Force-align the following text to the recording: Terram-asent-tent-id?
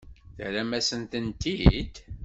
Terram-asent-tent-id? 0.35 1.93